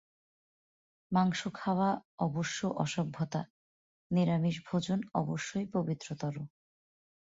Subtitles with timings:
[1.11, 1.89] মাংস খাওয়া
[2.19, 3.41] অবশ্য অসভ্যতা,
[4.11, 6.35] নিরামিষ-ভোজন অবশ্যই পবিত্রতর।